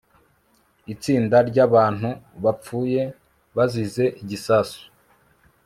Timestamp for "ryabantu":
1.49-2.09